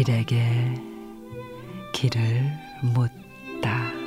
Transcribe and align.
길에게 0.00 0.74
길을 1.92 2.40
묻다. 2.94 3.99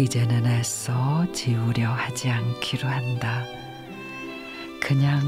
이제는 0.00 0.46
애써 0.46 1.30
지우려 1.30 1.90
하지 1.90 2.30
않기로 2.30 2.88
한다. 2.88 3.44
그냥 4.80 5.20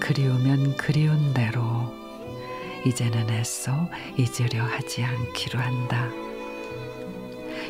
그리우면 0.00 0.76
그리운 0.76 1.32
대로 1.32 1.94
이제는 2.84 3.30
애써 3.30 3.88
잊으려 4.16 4.64
하지 4.64 5.04
않기로 5.04 5.60
한다. 5.60 6.08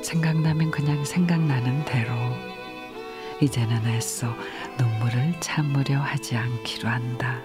생각나면 0.02 0.70
그냥 0.70 1.04
생각나는 1.04 1.84
대로 1.84 2.14
이제는 3.42 3.86
애써 3.88 4.34
눈물을 4.78 5.34
참으려 5.40 6.00
하지 6.00 6.38
않기로 6.38 6.88
한다. 6.88 7.38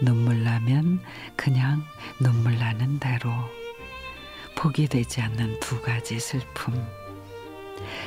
눈물 0.00 0.44
나면 0.44 1.00
그냥 1.34 1.82
눈물 2.20 2.56
나는 2.56 3.00
대로 3.00 3.32
포기되지 4.54 5.22
않는 5.22 5.58
두 5.58 5.82
가지 5.82 6.20
슬픔. 6.20 7.07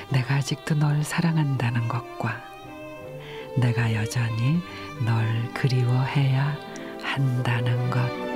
내가 0.10 0.36
아직도 0.36 0.76
널 0.76 1.04
사랑한다는 1.04 1.88
것과 1.88 2.42
내가 3.58 3.94
여전히 3.94 4.62
널 5.06 5.52
그리워해야 5.54 6.58
한다는 7.04 7.90
것. 7.90 8.32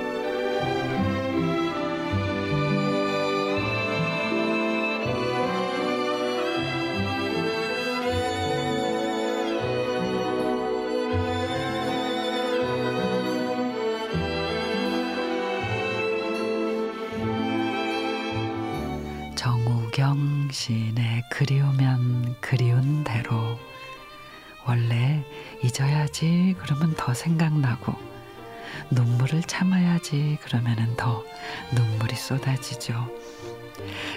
정우 19.34 19.85
경 19.96 20.46
시인의 20.52 21.24
그리우면 21.30 22.36
그리운 22.42 23.02
대로 23.02 23.58
원래 24.66 25.24
잊어야지 25.64 26.54
그러면 26.58 26.92
더 26.98 27.14
생각나고 27.14 27.94
눈물을 28.90 29.40
참아야지 29.44 30.36
그러면은 30.42 30.94
더 30.98 31.24
눈물이 31.74 32.14
쏟아지죠. 32.14 33.08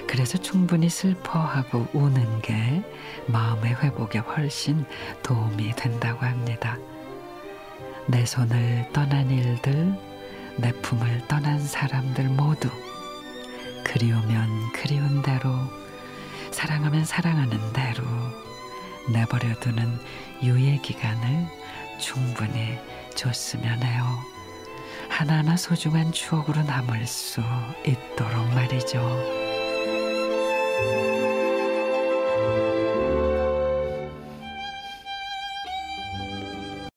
그래서 0.05 0.38
충분히 0.38 0.89
슬퍼하고 0.89 1.88
우는 1.94 2.41
게 2.41 2.83
마음의 3.27 3.75
회복에 3.75 4.19
훨씬 4.19 4.85
도움이 5.23 5.77
된다고 5.77 6.25
합니다. 6.25 6.77
내 8.05 8.25
손을 8.25 8.89
떠난 8.91 9.31
일들, 9.31 9.97
내 10.57 10.73
품을 10.81 11.30
떠난 11.30 11.57
사람들 11.57 12.25
모두 12.25 12.69
그리우면 13.92 14.72
그리운 14.72 15.23
대로 15.23 15.50
사랑하면 16.52 17.06
사랑하는 17.06 17.74
대로 17.74 18.03
내버려두는 19.12 20.00
유예 20.44 20.78
기간을 20.78 21.47
충분히 22.00 22.78
줬으면 23.16 23.81
해요. 23.81 24.06
하나하나 25.09 25.58
소중한 25.58 26.12
추억으로 26.12 26.62
남을 26.62 27.08
수 27.08 27.41
있도록 27.84 28.47
말이죠. 28.53 29.00